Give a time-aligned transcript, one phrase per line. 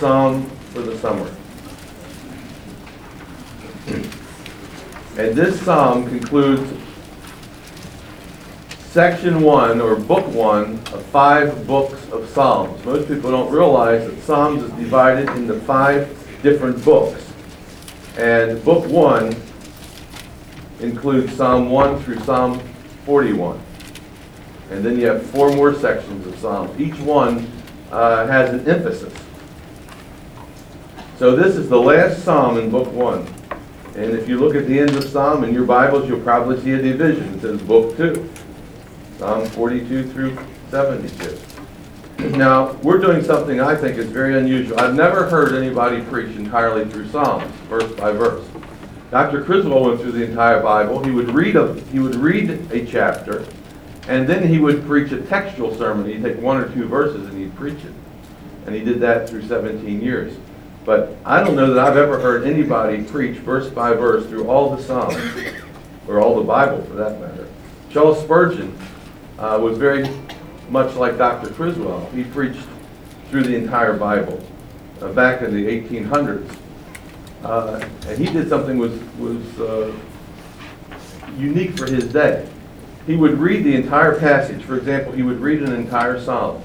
[0.00, 1.30] psalm for the summer.
[5.18, 6.72] And this psalm concludes
[8.78, 12.82] section one, or book one, of five books of Psalms.
[12.86, 16.08] Most people don't realize that Psalms is divided into five
[16.42, 17.30] different books.
[18.16, 19.36] And book one
[20.80, 22.58] includes Psalm 1 through Psalm
[23.04, 23.60] 41.
[24.70, 26.80] And then you have four more sections of Psalms.
[26.80, 27.50] Each one
[27.92, 29.12] uh, has an emphasis.
[31.20, 33.26] So this is the last Psalm in book one.
[33.94, 36.72] And if you look at the end of Psalm in your Bibles, you'll probably see
[36.72, 37.34] a division.
[37.34, 38.26] It says book two.
[39.18, 40.38] Psalm 42 through
[40.70, 41.38] 72.
[42.38, 44.80] Now, we're doing something I think is very unusual.
[44.80, 48.48] I've never heard anybody preach entirely through Psalms, verse by verse.
[49.10, 49.44] Dr.
[49.44, 51.04] Criswell went through the entire Bible.
[51.04, 53.44] He would read a, he would read a chapter,
[54.08, 56.06] and then he would preach a textual sermon.
[56.06, 57.92] He'd take one or two verses and he'd preach it.
[58.64, 60.34] And he did that through 17 years.
[60.90, 64.74] But I don't know that I've ever heard anybody preach verse by verse through all
[64.74, 65.16] the Psalms,
[66.08, 67.46] or all the Bible for that matter.
[67.90, 68.76] Charles Spurgeon
[69.38, 70.10] uh, was very
[70.68, 71.50] much like Dr.
[71.50, 72.10] Criswell.
[72.12, 72.66] He preached
[73.28, 74.44] through the entire Bible
[75.00, 76.56] uh, back in the 1800s.
[77.44, 79.92] Uh, and he did something was was uh,
[81.38, 82.48] unique for his day.
[83.06, 84.64] He would read the entire passage.
[84.64, 86.60] For example, he would read an entire psalm,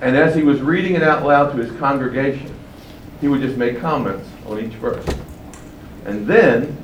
[0.00, 2.51] and as he was reading it out loud to his congregation,
[3.22, 5.06] he would just make comments on each verse.
[6.04, 6.76] And then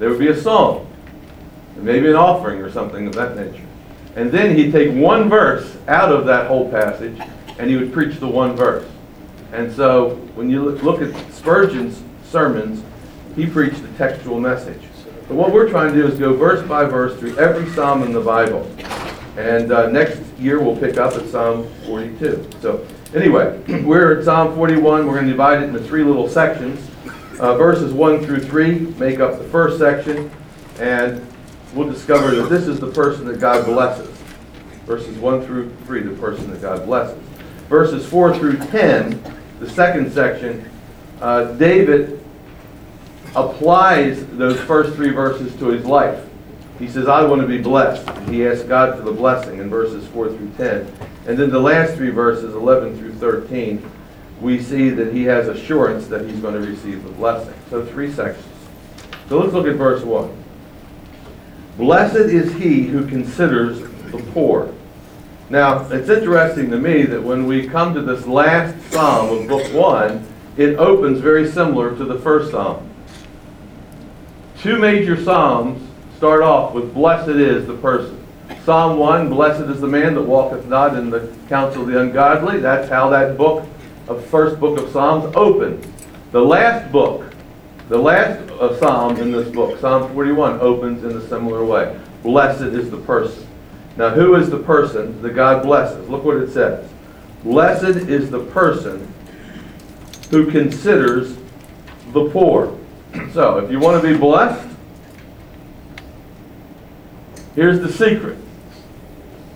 [0.00, 0.92] there would be a song,
[1.76, 3.64] and maybe an offering or something of that nature.
[4.16, 7.16] And then he'd take one verse out of that whole passage,
[7.56, 8.86] and he would preach the one verse.
[9.52, 12.82] And so when you look at Spurgeon's sermons,
[13.36, 14.82] he preached a textual message.
[15.28, 18.12] But what we're trying to do is go verse by verse through every psalm in
[18.12, 18.68] the Bible.
[19.36, 22.50] And uh, next year we'll pick up at Psalm 42.
[22.60, 22.84] So
[23.14, 25.06] anyway, we're at Psalm 41.
[25.06, 26.88] We're going to divide it into three little sections.
[27.38, 30.30] Uh, verses 1 through 3 make up the first section.
[30.78, 31.26] And
[31.74, 34.08] we'll discover that this is the person that God blesses.
[34.86, 37.22] Verses 1 through 3, the person that God blesses.
[37.68, 39.22] Verses 4 through 10,
[39.60, 40.68] the second section,
[41.20, 42.20] uh, David
[43.36, 46.26] applies those first three verses to his life.
[46.78, 48.08] He says, I want to be blessed.
[48.28, 51.09] He asks God for the blessing in verses 4 through 10.
[51.26, 53.88] And then the last three verses, 11 through 13,
[54.40, 57.54] we see that he has assurance that he's going to receive the blessing.
[57.68, 58.46] So three sections.
[59.28, 60.44] So let's look at verse 1.
[61.76, 64.74] Blessed is he who considers the poor.
[65.50, 69.72] Now, it's interesting to me that when we come to this last psalm of book
[69.72, 70.26] 1,
[70.56, 72.88] it opens very similar to the first psalm.
[74.58, 75.82] Two major psalms
[76.16, 78.19] start off with blessed is the person.
[78.64, 82.60] Psalm 1, blessed is the man that walketh not in the counsel of the ungodly.
[82.60, 83.66] That's how that book
[84.06, 85.86] of first book of Psalms opens.
[86.32, 87.24] The last book,
[87.88, 91.98] the last of Psalms in this book, Psalm 41, opens in a similar way.
[92.22, 93.46] Blessed is the person.
[93.96, 96.08] Now, who is the person that God blesses?
[96.08, 96.86] Look what it says.
[97.42, 99.12] Blessed is the person
[100.30, 101.36] who considers
[102.12, 102.76] the poor.
[103.32, 104.68] So, if you want to be blessed,
[107.56, 108.38] here's the secret.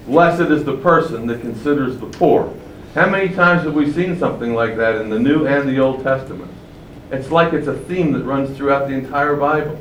[0.06, 2.54] Blessed is the person that considers the poor.
[2.94, 6.02] How many times have we seen something like that in the New and the Old
[6.02, 6.50] Testament?
[7.10, 9.80] It's like it's a theme that runs throughout the entire Bible.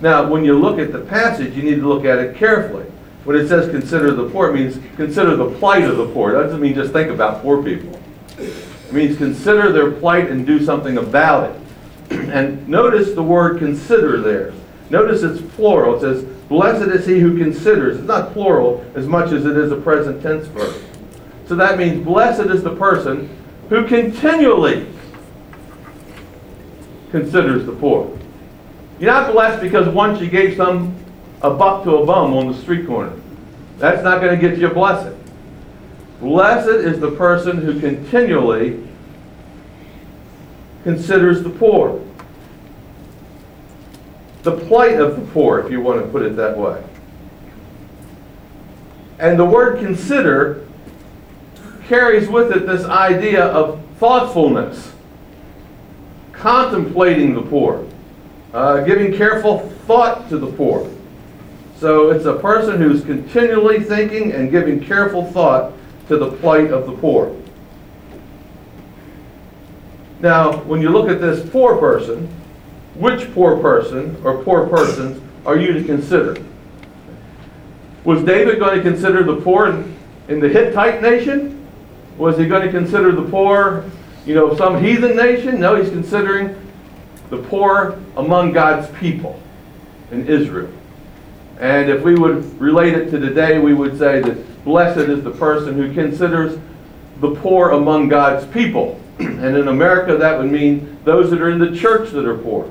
[0.00, 2.84] Now, when you look at the passage, you need to look at it carefully.
[3.24, 6.32] When it says consider the poor, it means consider the plight of the poor.
[6.32, 7.98] That doesn't mean just think about poor people.
[8.38, 11.60] It means consider their plight and do something about it.
[12.30, 14.52] And notice the word consider there.
[14.90, 15.96] Notice it's plural.
[15.96, 17.98] It says, Blessed is he who considers.
[17.98, 20.82] It's not plural as much as it is a present tense verb.
[21.46, 23.28] So that means blessed is the person
[23.68, 24.86] who continually
[27.10, 28.16] considers the poor.
[28.98, 30.96] You're not blessed because once you gave some
[31.42, 33.12] a buck to a bum on the street corner.
[33.78, 35.18] That's not going to get you a blessing.
[36.20, 38.82] Blessed is the person who continually
[40.82, 42.02] considers the poor.
[44.46, 46.80] The plight of the poor, if you want to put it that way.
[49.18, 50.64] And the word consider
[51.88, 54.92] carries with it this idea of thoughtfulness,
[56.30, 57.88] contemplating the poor,
[58.54, 60.88] uh, giving careful thought to the poor.
[61.78, 65.72] So it's a person who's continually thinking and giving careful thought
[66.06, 67.34] to the plight of the poor.
[70.20, 72.32] Now, when you look at this poor person,
[72.98, 76.36] which poor person or poor persons are you to consider?
[78.04, 79.84] Was David going to consider the poor
[80.28, 81.66] in, the Hittite nation?
[82.18, 83.84] Was he going to consider the poor
[84.24, 85.60] you know, some heathen nation?
[85.60, 86.56] No, he's considering
[87.30, 89.40] the poor among God's people
[90.10, 90.70] in Israel.
[91.58, 95.30] And if we would relate it to today, we would say that blessed is the
[95.30, 96.58] person who considers
[97.20, 99.00] the poor among God's people.
[99.18, 102.70] and in America, that would mean those that are in the church that are poor.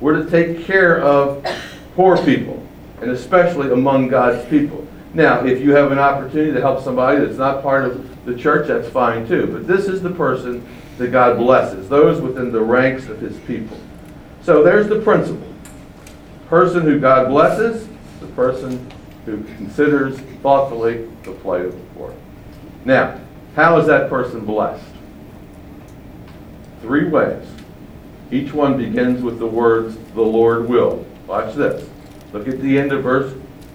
[0.00, 1.46] We're to take care of
[1.94, 2.66] poor people,
[3.00, 4.86] and especially among God's people.
[5.14, 8.68] Now, if you have an opportunity to help somebody that's not part of the church,
[8.68, 9.46] that's fine too.
[9.46, 10.66] But this is the person
[10.98, 13.78] that God blesses, those within the ranks of his people.
[14.42, 15.48] So there's the principle.
[16.48, 17.88] Person who God blesses,
[18.20, 18.90] the person
[19.24, 22.14] who considers thoughtfully the plight of the poor.
[22.84, 23.18] Now,
[23.54, 24.84] how is that person blessed?
[26.82, 27.46] Three ways.
[28.30, 31.06] Each one begins with the words, the Lord will.
[31.26, 31.88] Watch this.
[32.32, 33.32] Look at the end of verse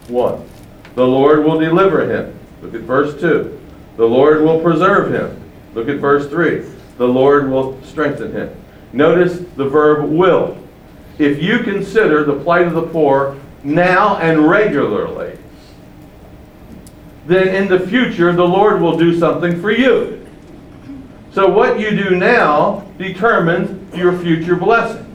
[0.07, 0.49] 1.
[0.95, 2.37] The Lord will deliver him.
[2.61, 3.59] Look at verse 2.
[3.97, 5.41] The Lord will preserve him.
[5.73, 6.65] Look at verse 3.
[6.97, 8.55] The Lord will strengthen him.
[8.93, 10.57] Notice the verb will.
[11.17, 15.37] If you consider the plight of the poor now and regularly,
[17.25, 20.27] then in the future the Lord will do something for you.
[21.31, 25.05] So what you do now determines your future blessing.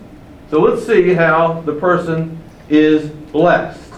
[0.51, 3.93] So let's see how the person is blessed.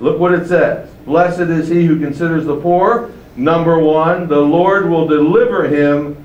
[0.00, 0.90] Look what it says.
[1.04, 3.12] Blessed is he who considers the poor.
[3.36, 6.22] Number one, the Lord will deliver him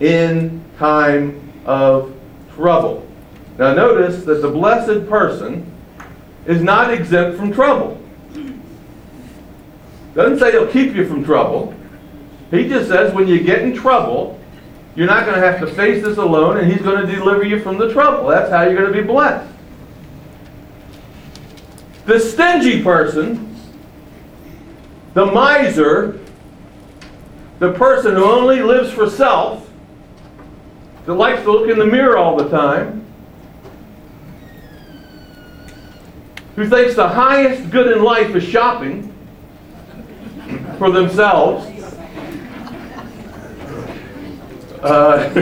[0.00, 2.14] in time of
[2.54, 3.06] trouble.
[3.58, 5.70] Now notice that the blessed person
[6.46, 8.00] is not exempt from trouble.
[10.14, 11.74] Doesn't say he'll keep you from trouble.
[12.50, 14.38] He just says when you get in trouble,
[14.94, 17.60] you're not going to have to face this alone, and He's going to deliver you
[17.60, 18.28] from the trouble.
[18.28, 19.50] That's how you're going to be blessed.
[22.04, 23.56] The stingy person,
[25.14, 26.20] the miser,
[27.58, 29.70] the person who only lives for self,
[31.06, 33.04] that likes to look in the mirror all the time,
[36.56, 39.08] who thinks the highest good in life is shopping
[40.76, 41.66] for themselves,
[44.82, 45.28] uh,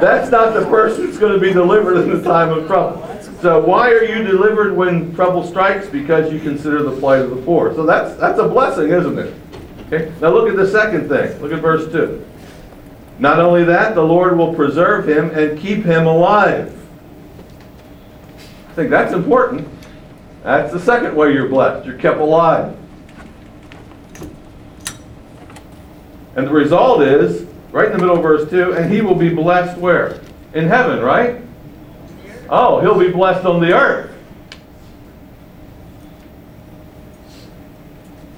[0.00, 3.08] that's not the person that's going to be delivered in the time of trouble.
[3.40, 5.88] So why are you delivered when trouble strikes?
[5.88, 7.74] Because you consider the plight of the poor.
[7.74, 9.34] So that's that's a blessing, isn't it?
[9.86, 10.12] Okay.
[10.20, 11.40] Now look at the second thing.
[11.42, 12.24] Look at verse two.
[13.18, 16.76] Not only that, the Lord will preserve him and keep him alive.
[18.70, 19.68] I think that's important.
[20.42, 21.86] That's the second way you're blessed.
[21.86, 22.76] You're kept alive.
[26.34, 27.41] And the result is
[27.72, 30.20] right in the middle of verse 2, and he will be blessed where?
[30.54, 31.40] In heaven, right?
[32.48, 34.10] Oh, he'll be blessed on the earth.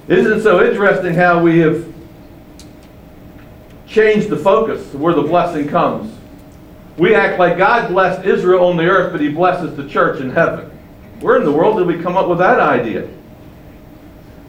[0.06, 1.92] Isn't it so interesting how we have
[3.86, 6.16] changed the focus where the blessing comes?
[6.96, 10.30] We act like God blessed Israel on the earth, but he blesses the church in
[10.30, 10.70] heaven.
[11.20, 13.08] Where in the world did we come up with that idea?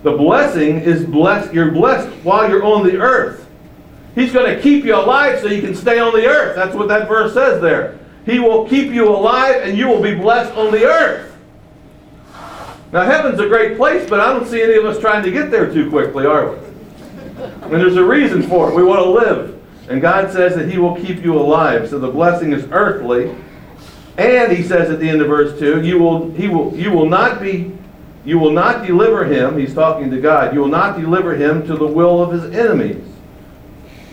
[0.04, 3.45] The blessing is blessed, you're blessed while you're on the earth.
[4.16, 6.56] He's going to keep you alive so you can stay on the earth.
[6.56, 8.00] That's what that verse says there.
[8.26, 11.36] He will keep you alive and you will be blessed on the earth.
[12.92, 15.52] Now, heaven's a great place, but I don't see any of us trying to get
[15.52, 16.58] there too quickly, are we?
[17.38, 18.76] And there's a reason for it.
[18.76, 19.62] We want to live.
[19.90, 21.90] And God says that He will keep you alive.
[21.90, 23.36] So the blessing is earthly.
[24.18, 27.10] And He says at the end of verse 2, you will, he will, you will
[27.10, 27.76] not be,
[28.24, 31.76] you will not deliver him, He's talking to God, you will not deliver him to
[31.76, 33.04] the will of his enemies.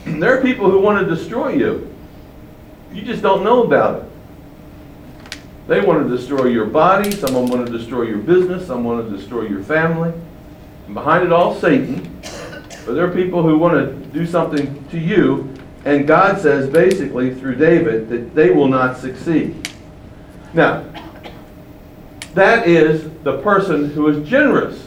[0.20, 1.94] There are people who want to destroy you.
[2.92, 5.38] You just don't know about it.
[5.68, 7.10] They want to destroy your body.
[7.12, 8.66] Someone want to destroy your business.
[8.66, 10.12] Some want to destroy your family.
[10.86, 12.20] And behind it all, Satan.
[12.84, 15.54] But there are people who want to do something to you.
[15.84, 19.68] And God says, basically, through David, that they will not succeed.
[20.52, 20.84] Now,
[22.34, 24.86] that is the person who is generous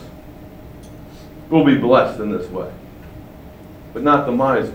[1.50, 2.72] will be blessed in this way,
[3.94, 4.74] but not the miser.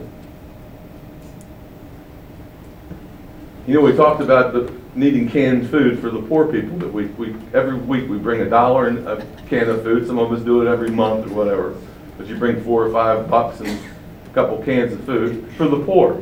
[3.70, 6.76] You know, we talked about the needing canned food for the poor people.
[6.78, 10.08] That we, we every week we bring a dollar and a can of food.
[10.08, 11.76] Some of us do it every month or whatever.
[12.18, 15.84] But you bring four or five bucks and a couple cans of food for the
[15.84, 16.20] poor.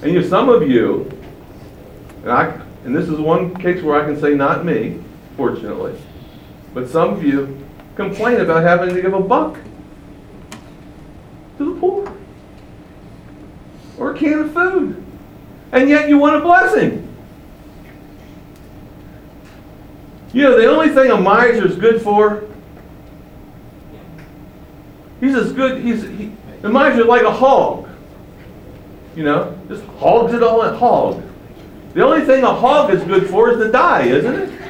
[0.00, 1.02] And you know, some of you,
[2.22, 5.04] and I, and this is one case where I can say not me,
[5.36, 6.00] fortunately,
[6.72, 7.62] but some of you
[7.94, 9.58] complain about having to give a buck
[11.58, 12.10] to the poor
[13.98, 15.03] or a can of food
[15.74, 17.00] and yet you want a blessing.
[20.32, 22.44] You know, the only thing a miser is good for,
[25.20, 27.88] he's as good, he's, he, the miser is like a hog.
[29.16, 30.74] You know, just hogs it all in.
[30.74, 31.22] Hog.
[31.92, 34.60] The only thing a hog is good for is to die, isn't it?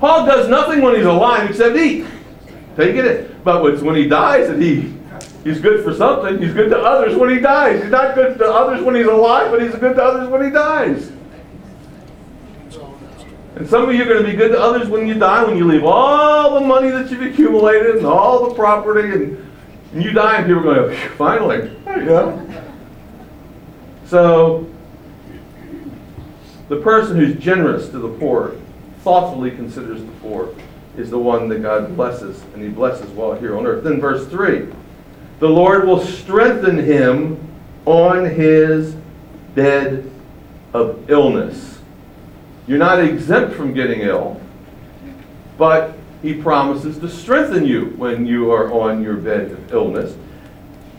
[0.00, 2.06] Hog does nothing when he's alive except eat.
[2.76, 3.44] Take it.
[3.44, 4.99] But when he dies that he
[5.44, 6.38] he's good for something.
[6.38, 7.82] He's good to others when he dies.
[7.82, 10.50] He's not good to others when he's alive, but he's good to others when he
[10.50, 11.12] dies.
[13.56, 15.56] And some of you are going to be good to others when you die, when
[15.56, 19.52] you leave all the money that you've accumulated and all the property, and,
[19.92, 22.62] and you die, and people are going, finally, there you go.
[24.06, 24.66] So,
[26.68, 28.56] the person who's generous to the poor,
[29.00, 30.54] thoughtfully considers the poor,
[30.96, 33.84] is the one that God blesses, and He blesses while here on earth.
[33.84, 34.72] Then, verse 3
[35.40, 37.38] the Lord will strengthen him
[37.86, 38.94] on his
[39.54, 40.10] bed
[40.72, 41.80] of illness.
[42.66, 44.40] You're not exempt from getting ill,
[45.58, 50.14] but He promises to strengthen you when you are on your bed of illness.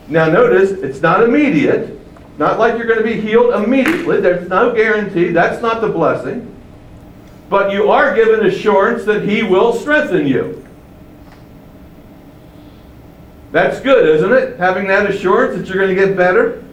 [0.08, 1.98] Now, notice it's not immediate.
[2.38, 4.20] Not like you're going to be healed immediately.
[4.20, 5.28] There's no guarantee.
[5.28, 6.54] That's not the blessing.
[7.48, 10.61] But you are given assurance that He will strengthen you.
[13.52, 14.58] That's good, isn't it?
[14.58, 16.64] Having that assurance that you're going to get better,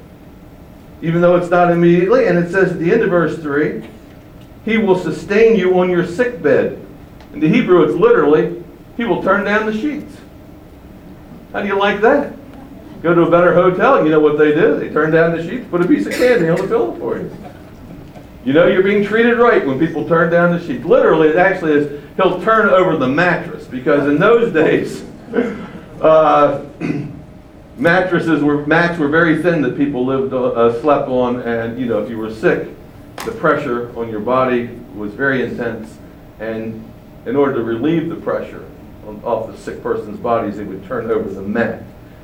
[1.02, 2.28] even though it's not immediately.
[2.28, 3.88] And it says at the end of verse 3
[4.64, 6.84] He will sustain you on your sick bed.
[7.34, 8.64] In the Hebrew, it's literally,
[8.96, 10.16] He will turn down the sheets.
[11.52, 12.34] How do you like that?
[13.02, 14.78] Go to a better hotel, you know what they do?
[14.80, 17.32] They turn down the sheets, put a piece of candy on the pillow for you.
[18.46, 20.86] You know you're being treated right when people turn down the sheets.
[20.86, 25.04] Literally, it actually is, he'll turn over the mattress because in those days,
[26.02, 26.66] uh,
[27.78, 32.04] mattresses were mats were very thin that people lived uh, slept on, and you know
[32.04, 32.70] if you were sick,
[33.26, 35.98] the pressure on your body was very intense,
[36.40, 36.86] and
[37.26, 38.66] in order to relieve the pressure
[39.08, 41.84] on, off the sick person's bodies, they would turn over the mat.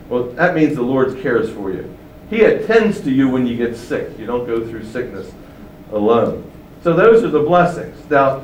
[0.09, 1.95] Well, that means the Lord cares for you.
[2.29, 4.17] He attends to you when you get sick.
[4.17, 5.31] You don't go through sickness
[5.91, 6.51] alone.
[6.83, 7.97] So those are the blessings.
[8.09, 8.37] Now,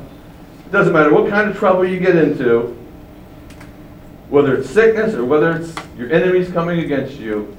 [0.66, 2.76] it doesn't matter what kind of trouble you get into,
[4.32, 7.54] whether it's sickness or whether it's your enemies coming against you,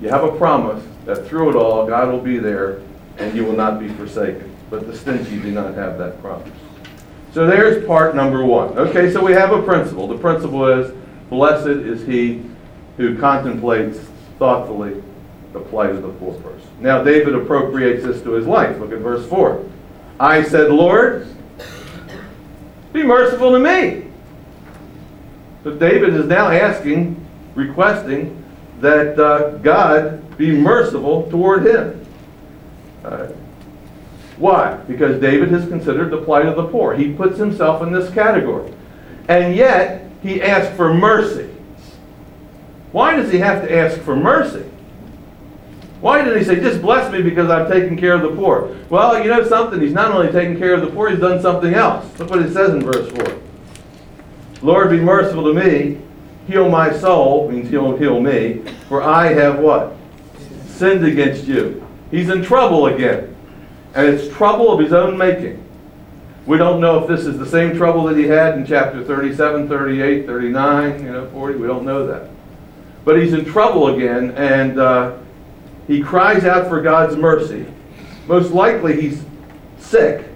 [0.00, 2.80] you have a promise that through it all, God will be there
[3.18, 4.54] and you will not be forsaken.
[4.70, 6.48] But the stingy do not have that promise.
[7.32, 8.78] So there's part number one.
[8.78, 10.06] Okay, so we have a principle.
[10.06, 10.94] The principle is,
[11.28, 12.44] blessed is he
[12.98, 13.98] who contemplates
[14.38, 15.02] thoughtfully
[15.52, 16.68] the plight of the poor person.
[16.78, 18.78] Now, David appropriates this to his life.
[18.78, 19.68] Look at verse 4.
[20.20, 21.26] I said, Lord,
[22.92, 24.05] be merciful to me.
[25.66, 28.40] So David is now asking, requesting
[28.80, 32.06] that uh, God be merciful toward him.
[33.04, 33.26] Uh,
[34.36, 34.76] why?
[34.86, 36.94] Because David has considered the plight of the poor.
[36.94, 38.72] He puts himself in this category.
[39.28, 41.52] And yet, he asks for mercy.
[42.92, 44.70] Why does he have to ask for mercy?
[46.00, 48.76] Why did he say, just bless me because I've taken care of the poor?
[48.88, 49.80] Well, you know something?
[49.80, 52.16] He's not only taken care of the poor, he's done something else.
[52.20, 53.45] Look what it says in verse 4.
[54.66, 56.00] Lord, be merciful to me.
[56.48, 58.64] Heal my soul, means he'll heal me.
[58.88, 59.94] For I have what?
[60.66, 61.86] Sinned against you.
[62.10, 63.36] He's in trouble again.
[63.94, 65.64] And it's trouble of his own making.
[66.46, 69.68] We don't know if this is the same trouble that he had in chapter 37,
[69.68, 71.58] 38, 39, you know, 40.
[71.58, 72.28] We don't know that.
[73.04, 75.16] But he's in trouble again, and uh,
[75.86, 77.66] he cries out for God's mercy.
[78.26, 79.24] Most likely he's
[79.78, 80.26] sick.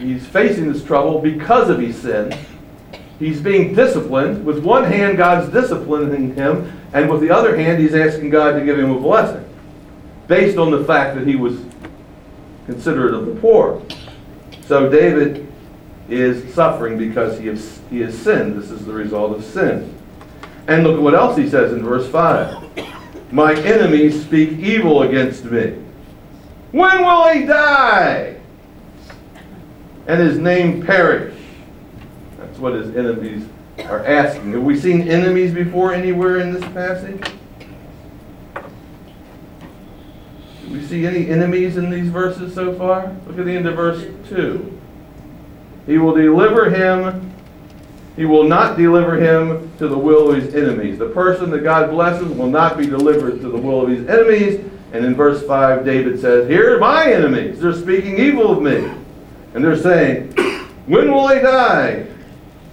[0.00, 2.36] He's facing this trouble because of his sin.
[3.18, 4.44] He's being disciplined.
[4.44, 8.64] With one hand, God's disciplining him, and with the other hand, he's asking God to
[8.64, 9.44] give him a blessing
[10.28, 11.58] based on the fact that he was
[12.66, 13.82] considerate of the poor.
[14.66, 15.50] So David
[16.08, 18.60] is suffering because he has, he has sinned.
[18.60, 19.94] This is the result of sin.
[20.66, 23.32] And look at what else he says in verse 5.
[23.32, 25.78] My enemies speak evil against me.
[26.72, 28.36] When will he die?
[30.06, 31.37] And his name perish.
[32.58, 33.46] That's what his enemies
[33.84, 34.50] are asking.
[34.50, 37.24] Have we seen enemies before anywhere in this passage?
[40.64, 43.14] Do we see any enemies in these verses so far?
[43.28, 44.80] Look at the end of verse 2.
[45.86, 47.32] He will deliver him
[48.16, 50.98] he will not deliver him to the will of his enemies.
[50.98, 54.68] The person that God blesses will not be delivered to the will of his enemies.
[54.92, 57.60] And in verse 5, David says, Here are my enemies.
[57.60, 58.90] They're speaking evil of me.
[59.54, 60.32] And they're saying,
[60.86, 62.08] When will they die?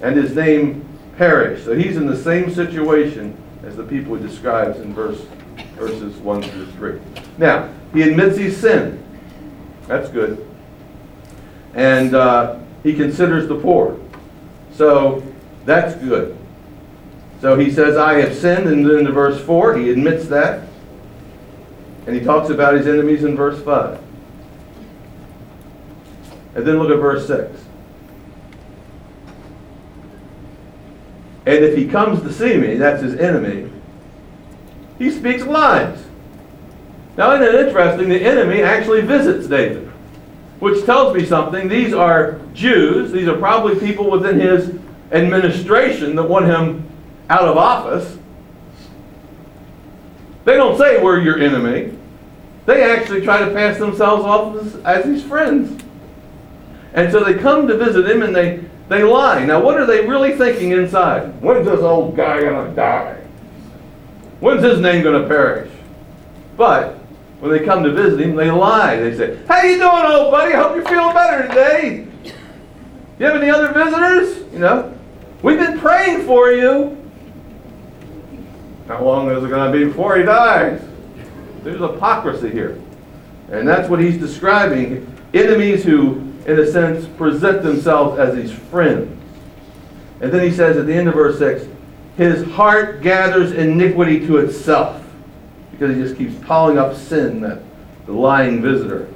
[0.05, 1.63] And his name perish.
[1.63, 3.35] So he's in the same situation
[3.65, 5.19] as the people he describes in verse,
[5.77, 6.99] verses 1 through 3.
[7.39, 9.03] Now, he admits he's sinned.
[9.87, 10.47] That's good.
[11.73, 13.99] And uh, he considers the poor.
[14.73, 15.23] So
[15.65, 16.37] that's good.
[17.41, 20.69] So he says, I have sinned, and then in verse 4, he admits that.
[22.05, 23.99] And he talks about his enemies in verse 5.
[26.53, 27.64] And then look at verse 6.
[31.45, 33.71] And if he comes to see me, that's his enemy,
[34.97, 36.03] he speaks lies.
[37.17, 38.09] Now, isn't it interesting?
[38.09, 39.87] The enemy actually visits David,
[40.59, 41.67] which tells me something.
[41.67, 44.75] These are Jews, these are probably people within his
[45.11, 46.87] administration that want him
[47.29, 48.17] out of office.
[50.45, 51.97] They don't say we're your enemy.
[52.65, 55.83] They actually try to pass themselves off as, as his friends.
[56.93, 59.45] And so they come to visit him and they, they lie.
[59.45, 61.41] Now, what are they really thinking inside?
[61.41, 63.15] When's this old guy going to die?
[64.39, 65.71] When's his name going to perish?
[66.57, 66.93] But
[67.39, 68.97] when they come to visit him, they lie.
[68.97, 70.53] They say, How you doing, old buddy?
[70.53, 72.07] Hope you're feeling better today.
[73.17, 74.51] You have any other visitors?
[74.51, 74.97] You know,
[75.41, 76.97] we've been praying for you.
[78.87, 80.81] How long is it going to be before he dies?
[81.63, 82.79] There's hypocrisy here.
[83.49, 85.11] And that's what he's describing.
[85.33, 89.11] Enemies who, in a sense, present themselves as his friends.
[90.21, 91.67] And then he says at the end of verse 6
[92.17, 95.03] His heart gathers iniquity to itself.
[95.71, 97.61] Because he just keeps piling up sin, that
[98.05, 99.09] the lying visitor.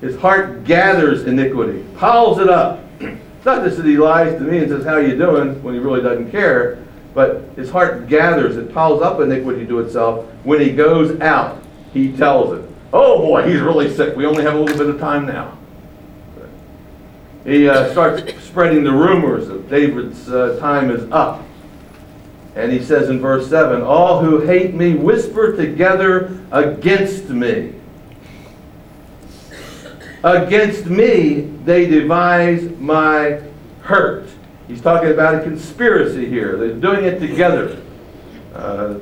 [0.00, 2.80] His heart gathers iniquity, piles it up.
[3.00, 5.62] It's not just that he lies to me and says, How you doing?
[5.62, 6.78] when he really doesn't care
[7.16, 10.26] but his heart gathers, it piles up iniquity to itself.
[10.44, 11.62] When he goes out,
[11.94, 12.65] he tells it.
[12.92, 14.16] Oh boy, he's really sick.
[14.16, 15.56] We only have a little bit of time now.
[17.44, 21.44] He uh, starts spreading the rumors that David's uh, time is up.
[22.56, 27.74] And he says in verse 7 All who hate me whisper together against me.
[30.24, 33.42] Against me they devise my
[33.82, 34.28] hurt.
[34.66, 36.56] He's talking about a conspiracy here.
[36.56, 37.80] They're doing it together.
[38.52, 38.96] Uh,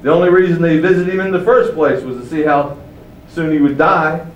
[0.00, 2.78] the only reason they visited him in the first place was to see how
[3.34, 4.26] soon he would die,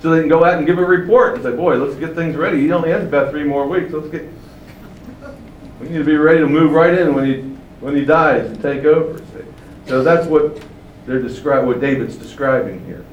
[0.00, 2.36] so they can go out and give a report and say, "Boy, let's get things
[2.36, 2.60] ready.
[2.60, 3.92] He only has about three more weeks.
[3.92, 4.26] Let's get.
[5.80, 7.40] We need to be ready to move right in when he
[7.80, 9.44] when he dies and take over." See?
[9.86, 10.62] So that's what
[11.06, 13.04] they're describe what David's describing here.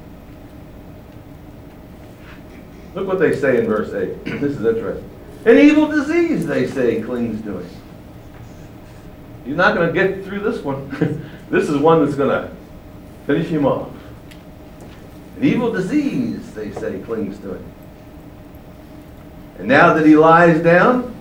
[2.96, 4.24] Look what they say in verse eight.
[4.26, 5.10] this is interesting.
[5.46, 7.70] An evil disease, they say, clings to him.
[9.46, 10.90] He's not going to get through this one.
[11.50, 12.54] this is one that's going to
[13.26, 13.90] finish him off.
[15.38, 17.74] An evil disease, they say, clings to him.
[19.60, 21.14] And now that he lies down,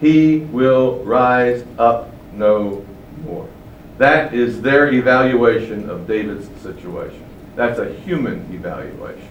[0.00, 2.84] he will rise up no
[3.22, 3.46] more.
[3.98, 7.22] That is their evaluation of David's situation.
[7.54, 9.28] That's a human evaluation.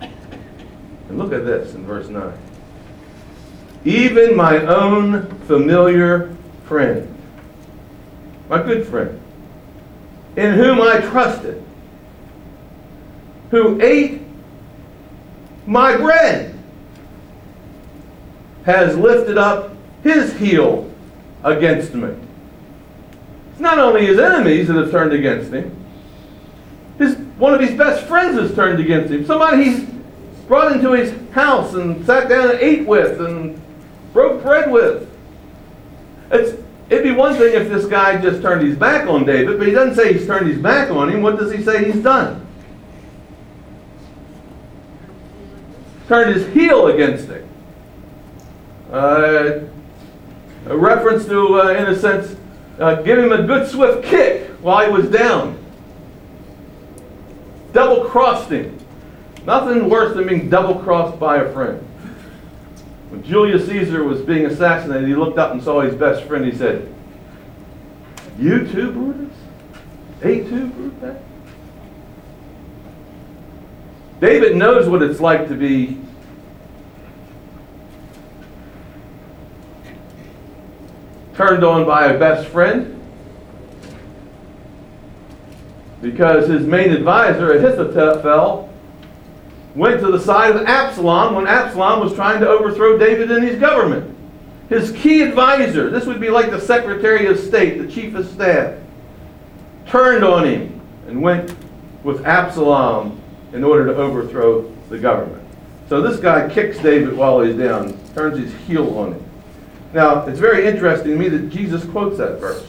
[0.00, 2.36] And look at this in verse 9.
[3.84, 7.14] Even my own familiar friend,
[8.48, 9.20] my good friend,
[10.38, 11.60] in whom I trusted,
[13.50, 14.22] who ate
[15.66, 16.56] my bread,
[18.64, 19.72] has lifted up
[20.04, 20.88] his heel
[21.42, 22.14] against me.
[23.50, 25.74] It's not only his enemies that have turned against him,
[26.98, 29.26] his, one of his best friends has turned against him.
[29.26, 29.88] Somebody he's
[30.46, 33.60] brought into his house and sat down and ate with and
[34.12, 35.10] broke bread with.
[36.30, 39.66] It's, it'd be one thing if this guy just turned his back on David, but
[39.66, 41.22] he doesn't say he's turned his back on him.
[41.22, 42.46] What does he say he's done?
[46.06, 47.48] Turned his heel against him.
[48.90, 49.60] Uh,
[50.66, 52.36] a reference to, uh, in a sense,
[52.78, 55.58] uh, give him a good swift kick while he was down.
[57.72, 58.78] Double crossed him.
[59.44, 61.87] Nothing worse than being double crossed by a friend.
[63.10, 66.44] When Julius Caesar was being assassinated, he looked up and saw his best friend.
[66.44, 66.92] He said,
[68.38, 69.36] You too, Brutus?
[70.22, 71.22] Et tu, Brutus?
[74.20, 75.98] David knows what it's like to be
[81.34, 82.96] turned on by a best friend
[86.02, 88.67] because his main advisor, Ahithophel,
[89.74, 93.58] went to the side of Absalom when Absalom was trying to overthrow David and his
[93.58, 94.16] government.
[94.68, 98.78] His key advisor, this would be like the Secretary of State, the Chief of Staff,
[99.86, 101.54] turned on him and went
[102.04, 103.20] with Absalom
[103.52, 105.42] in order to overthrow the government.
[105.88, 109.24] So this guy kicks David while he's down, turns his heel on him.
[109.94, 112.66] Now, it's very interesting to me that Jesus quotes that verse.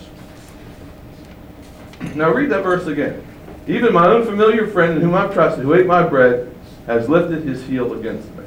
[2.16, 3.26] Now, read that verse again.
[3.68, 6.49] Even my own familiar friend in whom I've trusted, who ate my bread,
[6.90, 8.44] has lifted his heel against me.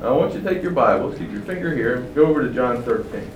[0.00, 2.54] Now, I want you to take your Bibles, keep your finger here, go over to
[2.54, 3.28] John 13.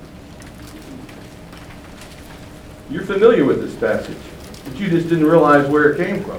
[2.88, 4.16] You're familiar with this passage,
[4.64, 6.38] but you just didn't realize where it came from.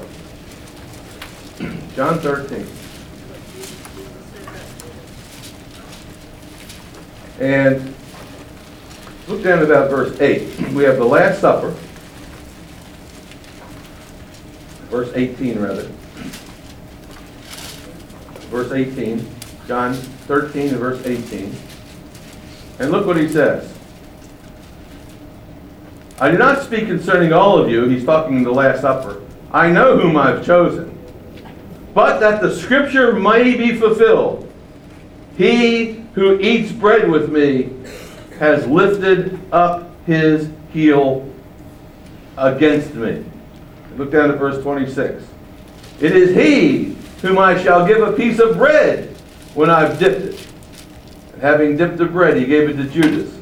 [1.96, 2.66] John 13.
[7.42, 7.94] And
[9.28, 10.72] look down at about verse 8.
[10.72, 11.72] We have the Last Supper.
[14.90, 15.92] Verse 18, rather.
[18.50, 19.26] Verse 18.
[19.68, 21.56] John 13 and verse 18.
[22.80, 23.74] And look what he says.
[26.20, 27.88] I do not speak concerning all of you.
[27.88, 29.22] He's talking in the Last Supper.
[29.52, 30.98] I know whom I've chosen.
[31.94, 34.52] But that the scripture may be fulfilled.
[35.38, 37.70] He who eats bread with me
[38.40, 41.32] has lifted up his heel
[42.38, 43.24] against me.
[43.98, 45.24] Look down at verse 26.
[46.02, 49.10] It is he whom I shall give a piece of bread
[49.54, 50.48] when I've dipped it.
[51.34, 53.38] And having dipped the bread, he gave it to Judas,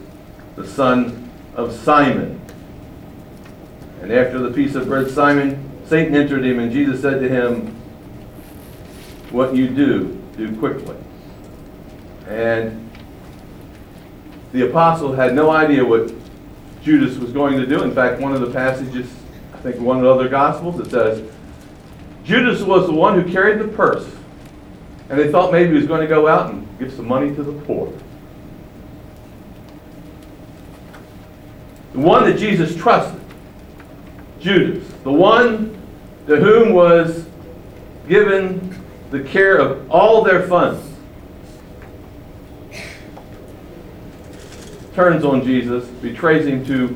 [0.55, 2.41] the son of Simon.
[4.01, 7.67] And after the piece of bread, Simon, Satan entered him, and Jesus said to him,
[9.31, 10.95] What you do, do quickly.
[12.27, 12.89] And
[14.53, 16.11] the apostle had no idea what
[16.83, 17.83] Judas was going to do.
[17.83, 19.13] In fact, one of the passages,
[19.53, 21.29] I think one of the other gospels, it says,
[22.27, 24.05] Judas was the one who carried the purse.
[25.09, 27.41] And they thought maybe he was going to go out and give some money to
[27.41, 27.93] the poor.
[31.93, 33.21] The one that Jesus trusted,
[34.41, 35.81] Judas, the one
[36.27, 37.25] to whom was
[38.09, 38.77] given
[39.09, 40.85] the care of all their funds,
[44.93, 46.93] turns on Jesus, betrays him to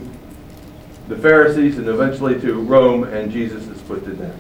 [1.08, 4.36] the Pharisees and eventually to Rome, and Jesus is put to death.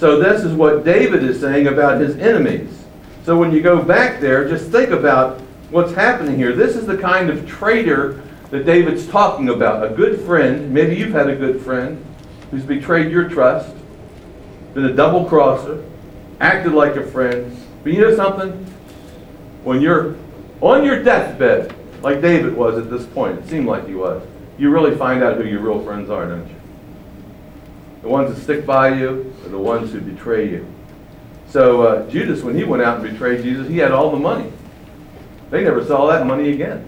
[0.00, 2.86] So this is what David is saying about his enemies.
[3.24, 6.56] So when you go back there, just think about what's happening here.
[6.56, 9.84] This is the kind of traitor that David's talking about.
[9.84, 12.02] A good friend, maybe you've had a good friend
[12.50, 13.76] who's betrayed your trust,
[14.72, 15.84] been a double crosser,
[16.40, 17.54] acted like a friend.
[17.84, 18.52] But you know something?
[19.64, 20.16] When you're
[20.62, 24.70] on your deathbed, like David was at this point, it seemed like he was, you
[24.70, 26.59] really find out who your real friends are, don't you?
[28.02, 30.66] The ones that stick by you are the ones who betray you.
[31.48, 34.50] So uh, Judas, when he went out and betrayed Jesus, he had all the money.
[35.50, 36.86] They never saw that money again.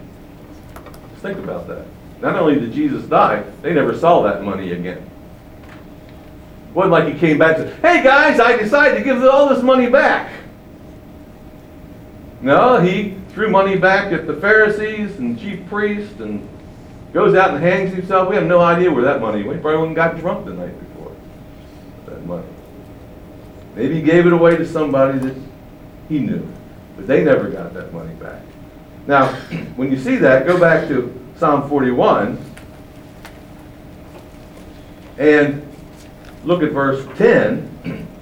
[1.11, 1.85] Just think about that.
[2.21, 5.09] Not only did Jesus die, they never saw that money again.
[6.69, 9.49] It wasn't like he came back and said, hey guys, I decided to give all
[9.49, 10.31] this money back.
[12.41, 16.47] No, he threw money back at the Pharisees and chief priests and
[17.11, 18.29] goes out and hangs himself.
[18.29, 19.57] We have no idea where that money went.
[19.57, 20.73] He probably went and got drunk the night.
[22.25, 22.47] Money.
[23.75, 25.35] Maybe he gave it away to somebody that
[26.09, 26.47] he knew.
[26.95, 28.41] But they never got that money back.
[29.07, 29.27] Now,
[29.75, 32.37] when you see that, go back to Psalm 41
[35.17, 35.67] and
[36.43, 38.07] look at verse 10.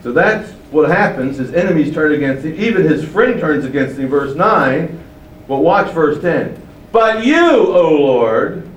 [0.00, 1.38] So that's what happens.
[1.38, 2.54] His enemies turn against him.
[2.54, 4.08] Even his friend turns against him.
[4.08, 5.04] Verse 9.
[5.48, 6.62] But watch verse 10.
[6.92, 8.68] But you, O Lord,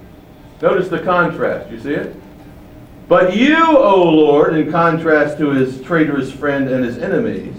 [0.62, 1.70] notice the contrast.
[1.70, 2.16] You see it?
[3.12, 7.54] But you, O Lord, in contrast to his traitorous friend and his enemies,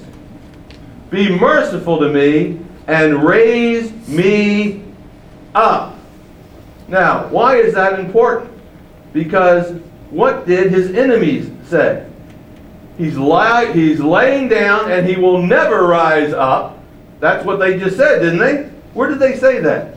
[1.11, 4.83] be merciful to me and raise me
[5.55, 5.99] up.
[6.89, 8.51] Now, why is that important?
[9.13, 12.09] Because what did his enemies say?
[12.97, 16.83] He's, li- he's laying down and he will never rise up.
[17.21, 18.71] That's what they just said, didn't they?
[18.95, 19.97] Where did they say that?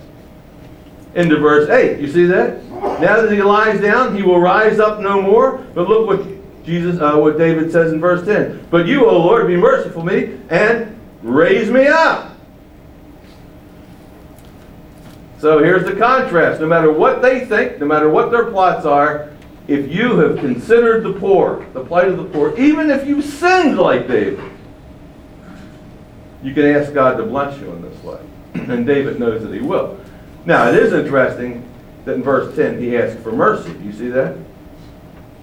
[1.13, 2.01] Into verse 8.
[2.01, 2.64] You see that?
[2.99, 5.57] Now that he lies down, he will rise up no more.
[5.73, 8.67] But look what Jesus, uh, what David says in verse 10.
[8.71, 12.31] But you, O Lord, be merciful to me and raise me up.
[15.39, 16.61] So here's the contrast.
[16.61, 19.31] No matter what they think, no matter what their plots are,
[19.67, 23.77] if you have considered the poor, the plight of the poor, even if you sinned
[23.77, 24.39] like David,
[26.43, 28.19] you can ask God to bless you in this way.
[28.55, 29.99] And David knows that he will.
[30.45, 31.67] Now, it is interesting
[32.05, 33.73] that in verse 10 he asked for mercy.
[33.73, 34.37] Do you see that?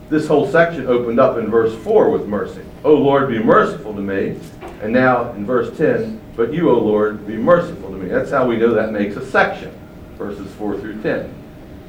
[0.08, 2.62] This whole section opened up in verse 4 with mercy.
[2.84, 4.38] O Lord, be merciful to me.
[4.82, 8.08] And now in verse 10, but you, O Lord, be merciful to me.
[8.08, 9.72] That's how we know that makes a section,
[10.18, 11.34] verses 4 through 10.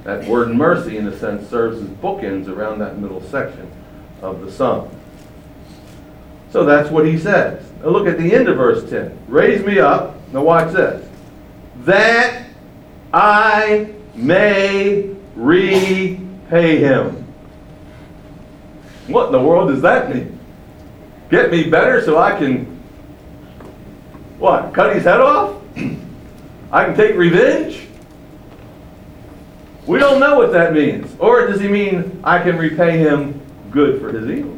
[0.03, 3.71] That word mercy, in a sense, serves as bookends around that middle section
[4.21, 4.89] of the psalm.
[6.51, 7.65] So that's what he says.
[7.81, 9.17] Now look at the end of verse 10.
[9.27, 10.15] Raise me up.
[10.31, 11.09] Now watch this.
[11.79, 12.47] That
[13.11, 17.23] I may repay him.
[19.07, 20.39] What in the world does that mean?
[21.29, 22.65] Get me better so I can
[24.37, 24.73] What?
[24.73, 25.61] Cut his head off?
[26.71, 27.87] I can take revenge?
[29.85, 31.13] We don't know what that means.
[31.19, 34.57] Or does he mean I can repay him good for his evil?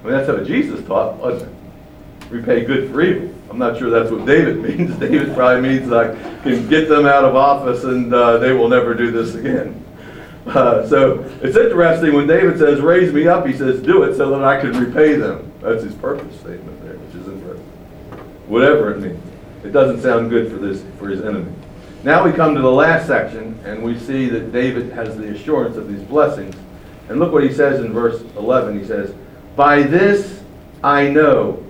[0.00, 2.30] I mean, that's how Jesus taught, wasn't it?
[2.30, 3.34] Repay good for evil.
[3.50, 4.96] I'm not sure that's what David means.
[4.96, 8.94] David probably means I can get them out of office and uh, they will never
[8.94, 9.84] do this again.
[10.46, 14.30] Uh, so it's interesting when David says, raise me up, he says, do it so
[14.30, 15.52] that I can repay them.
[15.60, 17.66] That's his purpose statement there, which is interesting.
[18.48, 19.22] Whatever it means.
[19.64, 21.52] It doesn't sound good for this for his enemy.
[22.02, 25.76] Now we come to the last section, and we see that David has the assurance
[25.76, 26.56] of these blessings.
[27.10, 28.78] And look what he says in verse 11.
[28.78, 29.14] He says,
[29.54, 30.42] By this
[30.82, 31.62] I know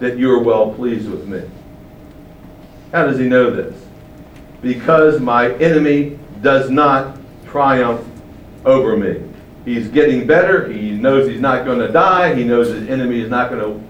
[0.00, 1.42] that you are well pleased with me.
[2.92, 3.74] How does he know this?
[4.62, 8.06] Because my enemy does not triumph
[8.64, 9.22] over me.
[9.64, 10.70] He's getting better.
[10.72, 12.34] He knows he's not going to die.
[12.34, 13.86] He knows his enemy is not going to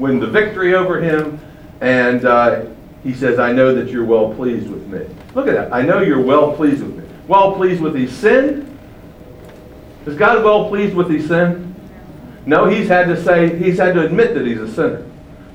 [0.00, 1.38] win the victory over him.
[1.80, 2.66] And uh,
[3.02, 5.06] he says, I know that you're well pleased with me.
[5.34, 5.72] Look at that.
[5.72, 7.04] I know you're well pleased with me.
[7.26, 8.78] Well pleased with his sin?
[10.06, 11.74] Is God well pleased with his sin?
[12.46, 15.04] No, he's had to say, he's had to admit that he's a sinner.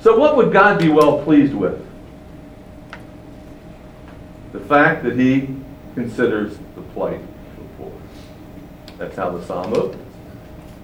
[0.03, 1.81] So what would God be well pleased with?
[4.51, 5.55] The fact that he
[5.95, 7.93] considers the plight of the poor.
[8.97, 10.13] That's how the psalm opens.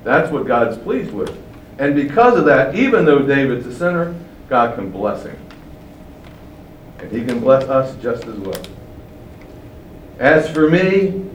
[0.06, 1.38] That's what God's pleased with.
[1.80, 4.16] And because of that, even though David's a sinner,
[4.48, 5.38] God can bless him.
[7.00, 8.62] And he can bless us just as well.
[10.18, 11.26] As for me,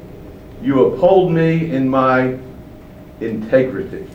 [0.62, 2.38] you uphold me in my
[3.20, 4.06] integrity.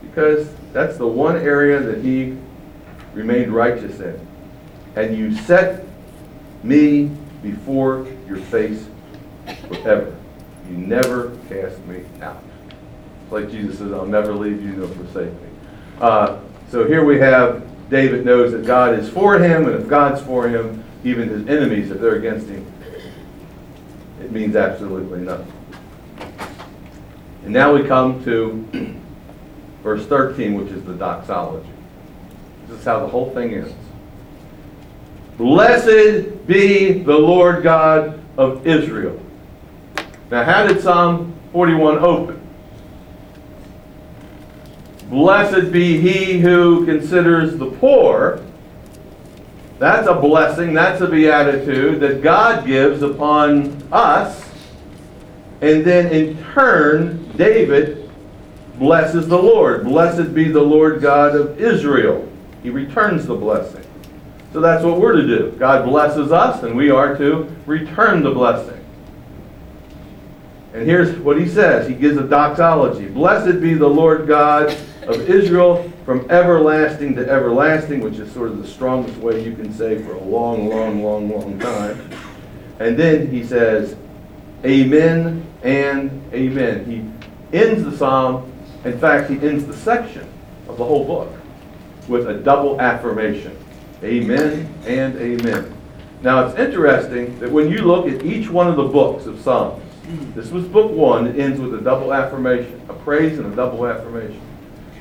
[0.00, 2.38] Because that's the one area that he
[3.14, 4.26] remained righteous in.
[4.96, 5.84] And you set
[6.62, 7.10] me
[7.42, 8.86] before your face
[9.68, 10.14] forever.
[10.68, 12.42] You never cast me out.
[13.30, 15.48] Like Jesus says, I'll never leave you nor forsake me.
[16.00, 16.40] Uh,
[16.70, 20.48] so here we have David knows that God is for him, and if God's for
[20.48, 22.70] him, even his enemies, if they're against him,
[24.20, 25.52] it means absolutely nothing.
[27.44, 28.96] And now we come to
[29.82, 31.68] verse 13, which is the doxology.
[32.68, 33.72] This is how the whole thing ends.
[35.38, 39.18] Blessed be the Lord God of Israel.
[40.30, 42.48] Now, how did Psalm 41 open?
[45.08, 48.44] Blessed be he who considers the poor.
[49.78, 54.44] That's a blessing, that's a beatitude that God gives upon us.
[55.62, 58.10] And then in turn, David
[58.74, 59.84] blesses the Lord.
[59.84, 62.28] Blessed be the Lord God of Israel.
[62.62, 63.84] He returns the blessing.
[64.52, 65.54] So that's what we're to do.
[65.58, 68.84] God blesses us, and we are to return the blessing.
[70.72, 74.68] And here's what he says He gives a doxology Blessed be the Lord God
[75.02, 79.72] of Israel from everlasting to everlasting, which is sort of the strongest way you can
[79.72, 82.10] say for a long, long, long, long time.
[82.80, 83.96] And then he says,
[84.64, 86.84] Amen and Amen.
[86.84, 88.52] He ends the psalm,
[88.84, 90.28] in fact, he ends the section
[90.68, 91.37] of the whole book
[92.08, 93.56] with a double affirmation
[94.02, 95.74] Amen and Amen.
[96.22, 99.82] Now it's interesting that when you look at each one of the books of Psalms,
[100.34, 103.86] this was book one, it ends with a double affirmation, a praise and a double
[103.86, 104.40] affirmation.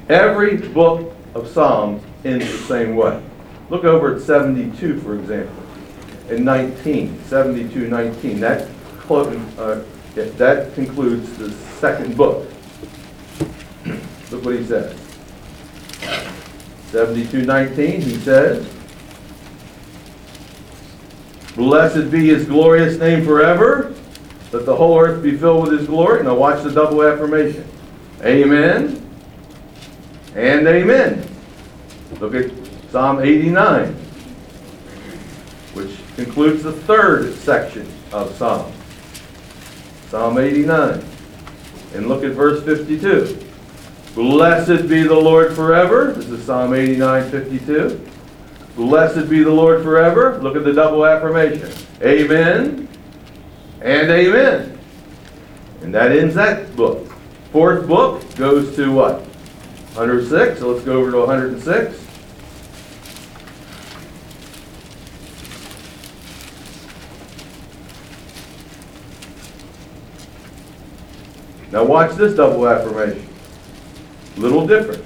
[0.09, 3.21] Every book of Psalms ends the same way.
[3.69, 5.63] Look over at 72, for example,
[6.29, 8.39] and 19, 72, 19.
[8.39, 8.67] That,
[9.09, 9.81] uh,
[10.15, 12.49] that concludes the second book.
[14.31, 15.07] Look what he says.
[16.91, 18.67] 72, 19, he says,
[21.55, 23.93] Blessed be his glorious name forever.
[24.51, 26.23] Let the whole earth be filled with his glory.
[26.23, 27.67] Now watch the double affirmation.
[28.23, 29.03] Amen
[30.35, 31.27] and amen.
[32.19, 32.51] Look at
[32.91, 33.93] Psalm 89,
[35.73, 38.71] which concludes the third section of Psalm.
[40.09, 41.03] Psalm 89.
[41.95, 43.46] And look at verse 52.
[44.17, 46.11] Blessed be the Lord forever.
[46.11, 48.09] This is Psalm 89, 52.
[48.75, 50.39] Blessed be the Lord forever.
[50.39, 51.71] Look at the double affirmation.
[52.01, 52.87] Amen
[53.79, 54.79] and amen.
[55.83, 57.13] And that ends that book.
[57.51, 59.21] Fourth book goes to what?
[59.93, 60.61] 106.
[60.61, 62.03] So let's go over to 106.
[71.71, 73.36] Now watch this double affirmation
[74.37, 75.05] little different.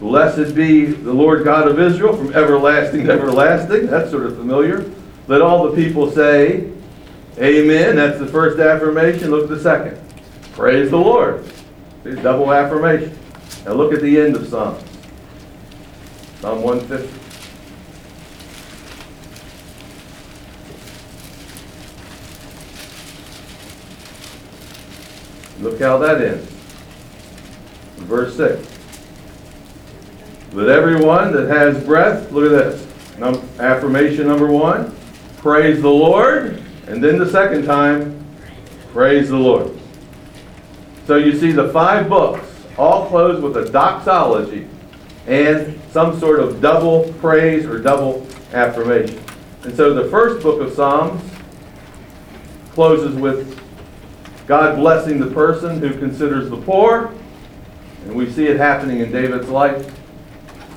[0.00, 3.86] Blessed be the Lord God of Israel from everlasting to everlasting.
[3.86, 4.90] That's sort of familiar.
[5.28, 6.70] Let all the people say,
[7.38, 7.96] Amen.
[7.96, 9.30] That's the first affirmation.
[9.30, 9.98] Look at the second.
[10.52, 11.44] Praise the Lord.
[12.04, 13.18] There's double affirmation.
[13.64, 14.84] Now look at the end of Psalms.
[16.40, 17.24] Psalm 150.
[25.62, 26.53] Look how that ends.
[28.04, 28.66] Verse 6.
[30.52, 33.18] Let everyone that has breath, look at this.
[33.18, 34.94] Num- affirmation number one,
[35.38, 36.62] praise the Lord.
[36.86, 38.24] And then the second time,
[38.92, 39.76] praise the Lord.
[41.06, 42.46] So you see the five books
[42.78, 44.68] all close with a doxology
[45.26, 49.22] and some sort of double praise or double affirmation.
[49.62, 51.22] And so the first book of Psalms
[52.72, 53.60] closes with
[54.46, 57.14] God blessing the person who considers the poor.
[58.04, 59.90] And we see it happening in David's life.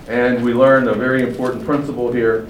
[0.08, 2.48] And we learn a very important principle here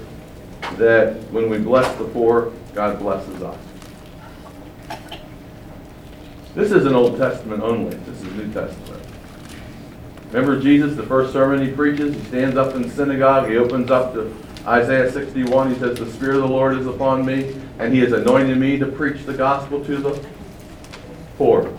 [0.77, 3.57] that when we bless the poor, God blesses us.
[6.53, 9.03] This isn't Old Testament only, this is New Testament.
[10.31, 13.89] Remember Jesus, the first sermon he preaches, he stands up in the synagogue, he opens
[13.91, 14.35] up to
[14.65, 18.11] Isaiah 61, he says, The Spirit of the Lord is upon me, and he has
[18.11, 20.25] anointed me to preach the gospel to the
[21.37, 21.71] poor.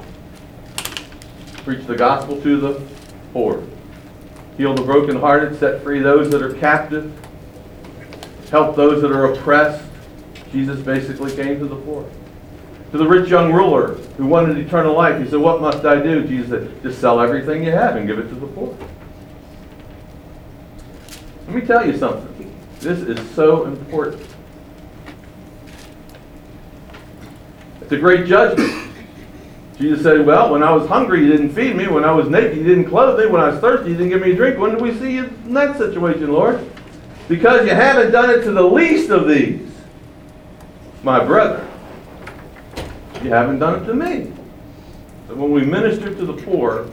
[1.68, 2.82] Preach the gospel to the
[3.34, 3.62] poor.
[4.56, 7.12] Heal the brokenhearted, set free those that are captive,
[8.50, 9.84] help those that are oppressed.
[10.50, 12.08] Jesus basically came to the poor.
[12.92, 16.26] To the rich young ruler who wanted eternal life, he said, What must I do?
[16.26, 18.74] Jesus said, Just sell everything you have and give it to the poor.
[21.48, 22.50] Let me tell you something.
[22.80, 24.26] This is so important.
[27.82, 28.87] It's a great judgment.
[29.78, 31.86] Jesus said, Well, when I was hungry, you didn't feed me.
[31.86, 33.26] When I was naked, you didn't clothe me.
[33.26, 34.58] When I was thirsty, you didn't give me a drink.
[34.58, 36.68] When did we see you in that situation, Lord?
[37.28, 39.70] Because you haven't done it to the least of these,
[41.02, 41.64] my brother.
[43.22, 44.32] You haven't done it to me.
[45.28, 46.88] So when we minister to the poor,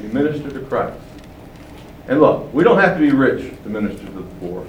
[0.00, 0.98] we minister to Christ.
[2.06, 4.66] And look, we don't have to be rich to minister to the poor.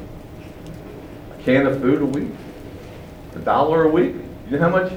[1.38, 2.32] A can of food a week,
[3.36, 4.16] a dollar a week.
[4.50, 4.92] You know how much?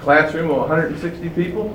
[0.00, 1.68] Classroom of 160 people,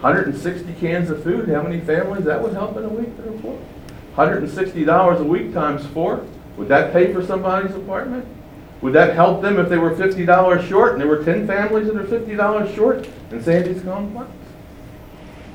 [0.00, 1.48] 160 cans of food.
[1.48, 3.58] How many families that would help in a week that are poor?
[4.16, 6.24] $160 a week times four.
[6.56, 8.26] Would that pay for somebody's apartment?
[8.82, 11.96] Would that help them if they were $50 short and there were 10 families that
[11.96, 14.30] are $50 short in Sandy's complex?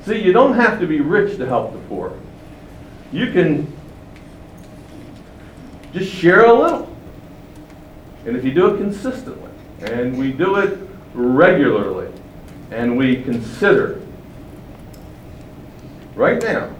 [0.04, 2.12] See, you don't have to be rich to help the poor.
[3.12, 3.72] You can
[5.92, 6.94] just share a little.
[8.26, 10.78] And if you do it consistently, and we do it
[11.14, 12.01] regularly,
[12.72, 14.00] and we consider,
[16.14, 16.74] right now,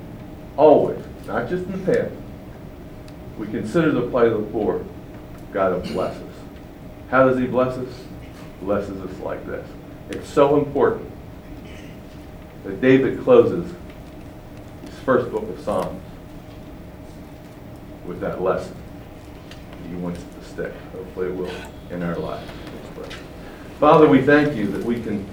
[0.57, 2.15] always, not just in the past,
[3.39, 4.85] we consider the plight of the poor,
[5.53, 6.35] God will bless us.
[7.11, 7.93] How does He bless us?
[8.63, 9.69] Blesses us like this.
[10.11, 11.11] It's so important
[12.65, 13.71] that David closes
[14.85, 16.03] his first book of Psalms
[18.07, 18.77] with that lesson.
[19.89, 20.73] He wants it to stick.
[20.93, 21.51] Hopefully it will
[21.91, 22.51] in our lives.
[23.81, 25.27] Father, we thank you that we can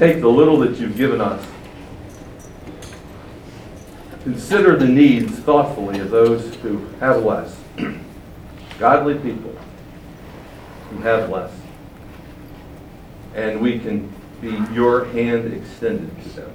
[0.00, 1.46] take the little that you've given us,
[4.22, 7.60] consider the needs thoughtfully of those who have less,
[8.78, 9.54] godly people
[10.88, 11.52] who have less,
[13.34, 14.10] and we can
[14.40, 16.52] be your hand extended to them.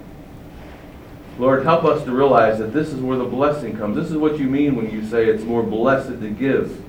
[1.38, 3.95] Lord, help us to realize that this is where the blessing comes.
[3.95, 6.84] This is what you mean when you say it's more blessed to give.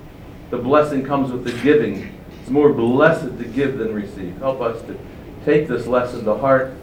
[0.49, 2.19] The blessing comes with the giving.
[2.41, 4.39] It's more blessed to give than receive.
[4.39, 4.99] Help us to
[5.47, 6.75] take this lesson to heart,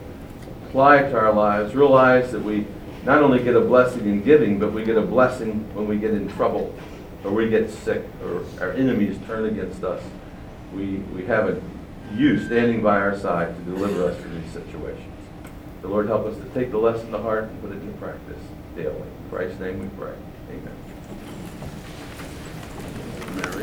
[0.68, 2.66] apply it to our lives, realize that we
[3.04, 6.12] not only get a blessing in giving, but we get a blessing when we get
[6.12, 6.74] in trouble,
[7.26, 10.02] or we get sick, or our enemies turn against us.
[10.74, 11.62] We, we have a
[12.16, 15.14] you standing by our side to deliver us from these situations.
[15.82, 18.42] The Lord help us to take the lesson to heart and put it into practice
[18.78, 18.96] daily.
[18.96, 20.14] In Christ's name we pray.
[20.50, 20.83] Amen.